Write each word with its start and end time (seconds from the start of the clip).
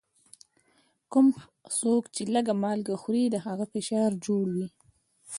کوم 1.11 1.27
څوک 1.79 2.03
چي 2.15 2.23
لږ 2.33 2.47
مالګه 2.61 2.95
خوري، 3.01 3.25
د 3.31 3.35
هغه 3.45 3.65
فشار 3.73 4.11
جوړ 4.25 4.45
وي. 4.55 4.67